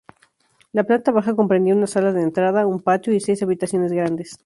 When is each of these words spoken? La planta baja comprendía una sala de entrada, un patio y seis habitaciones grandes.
La 0.71 0.83
planta 0.83 1.11
baja 1.11 1.35
comprendía 1.35 1.75
una 1.75 1.85
sala 1.85 2.11
de 2.11 2.23
entrada, 2.23 2.65
un 2.65 2.79
patio 2.81 3.13
y 3.13 3.19
seis 3.19 3.43
habitaciones 3.43 3.91
grandes. 3.91 4.39